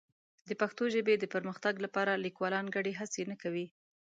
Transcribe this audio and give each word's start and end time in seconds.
د 0.47 0.49
پښتو 0.61 0.83
ژبې 0.93 1.15
د 1.19 1.25
پرمختګ 1.33 1.73
لپاره 1.85 2.21
لیکوالان 2.25 2.65
ګډې 2.75 2.93
هڅې 2.99 3.21
نه 3.31 3.35
کوي. 3.41 3.67